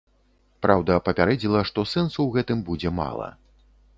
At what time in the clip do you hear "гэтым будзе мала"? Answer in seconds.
2.39-3.29